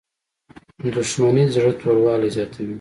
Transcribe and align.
•دښمني 0.95 1.43
د 1.47 1.51
زړه 1.55 1.71
توروالی 1.79 2.29
زیاتوي. 2.35 2.69